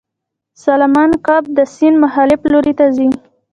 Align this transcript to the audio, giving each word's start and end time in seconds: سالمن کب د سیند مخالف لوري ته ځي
سالمن 0.63 1.09
کب 1.27 1.43
د 1.57 1.59
سیند 1.73 1.97
مخالف 2.03 2.41
لوري 2.51 2.73
ته 2.79 2.85
ځي 2.95 3.07